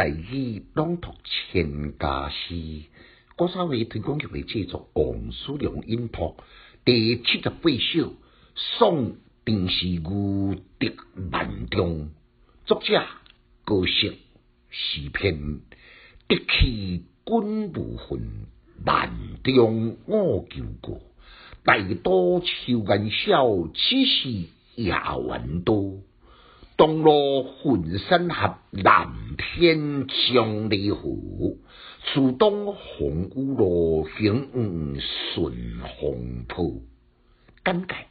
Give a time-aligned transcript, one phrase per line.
[0.00, 2.84] 大义朗读千家诗，
[3.36, 6.36] 郭少伟推广协会制作王叔良音读
[6.86, 7.68] 第七十八首
[8.54, 10.96] 《送丁氏牛得
[11.30, 12.06] 万中》，
[12.64, 13.04] 作者
[13.66, 14.14] 高适
[14.70, 15.60] 诗篇，
[16.26, 18.46] 得气君无恨，
[18.86, 19.12] 万
[19.44, 21.02] 中我求过，
[21.62, 24.46] 大多秋颜笑，此时
[24.76, 26.00] 夜晚多。
[26.80, 31.58] 东落浑山合，南天将离湖。
[32.06, 35.52] 树东红乌罗，行五顺
[36.00, 36.80] 风坡。
[37.62, 38.04] 感慨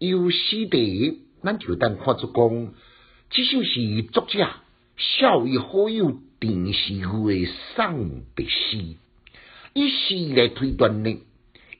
[0.00, 2.74] 有诗地，咱就当看出讲，
[3.30, 4.44] 这首是作者
[4.96, 8.96] 孝义好友电视剧的送别诗，
[9.72, 11.16] 以诗来推断呢。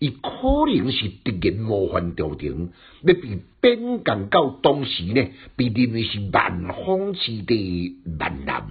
[0.02, 8.66] 伊可能是突然冒犯朝廷，要被贬降到当时呢，被认为是蛮荒之地蛮难，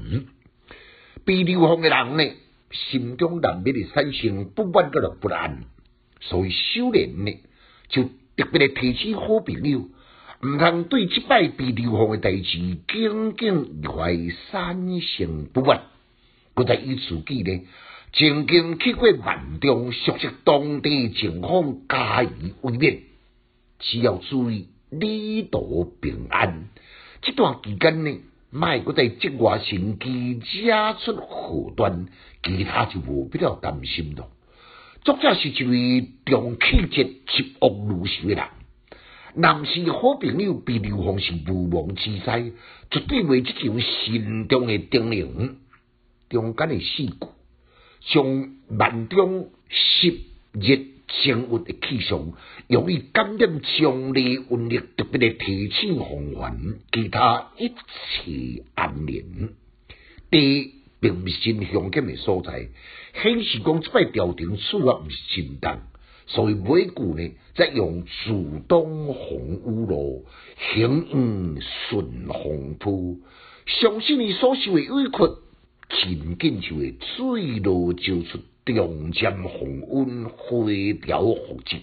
[1.23, 2.33] 被流放的人呢，
[2.71, 5.63] 心中难免的产生不满个不安，
[6.19, 7.31] 所以修炼呢，
[7.87, 8.03] 就
[8.35, 9.87] 特别的提起好朋友，
[10.43, 14.17] 毋通对即摆被流放的代志耿耿于怀，
[14.51, 15.83] 产生不满，
[16.53, 17.61] 搁在以自己呢。
[18.13, 22.99] 曾经去过万中，熟悉当地情况，加以慰勉。
[23.79, 26.69] 只要注意旅途平安。
[27.21, 32.07] 这段期间呢，卖搁在境外生机，加出祸端，
[32.43, 34.29] 其他就无必要担心咯。
[35.05, 38.43] 作者是一位重气节、极恶如仇的人，
[39.35, 42.51] 男是好朋友被流放是无妄之灾，
[42.91, 45.55] 绝对为这种心中的叮咛。
[46.31, 47.17] 中间的四句。
[48.03, 50.21] 将万中湿
[50.53, 50.75] 热
[51.07, 52.33] 生活的气象，
[52.67, 59.53] 用于感染强烈温力，特别的提醒防范，其他一切安宁。
[60.31, 62.69] 第并不是真凶险的所在，
[63.21, 65.79] 显示讲这摆调停处罚毋是真重，
[66.25, 70.25] 所以每句呢，则用主动红乌路，
[70.73, 73.19] 行雨顺风铺，
[73.67, 75.50] 相信你所受的委屈。
[75.99, 81.81] 紧紧就会水路就出中将红温回调复制，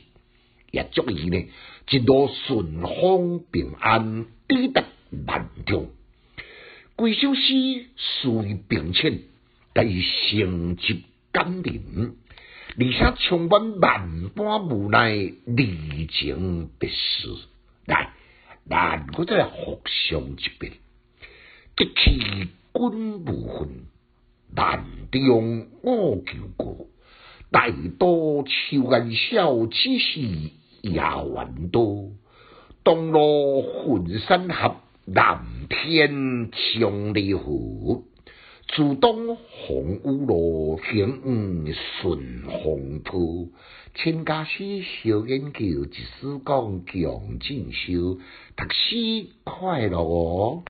[0.70, 1.48] 也足以呢，
[1.90, 4.84] 一路顺风平安抵达
[5.26, 5.90] 万众。
[6.96, 9.20] 贵首诗属于并且
[9.72, 12.16] 但是成绩感人，
[12.78, 15.12] 而且充满万般无奈
[15.46, 17.28] 离情别绪。
[17.86, 18.12] 来，
[18.68, 20.72] 咱我再互相一遍，
[21.76, 23.68] 一气君无分。
[24.54, 26.86] 难中我求过，
[27.50, 30.20] 大多秋颜笑，只是
[30.82, 32.10] 夜晚多。
[32.84, 38.04] 东落浑山合，南天长离湖。
[38.74, 41.22] 自东红乌罗，行
[41.66, 43.48] 雨顺风坡。
[43.94, 48.18] 千家诗小研究，一书讲强进修，
[48.56, 50.62] 读书快乐哦。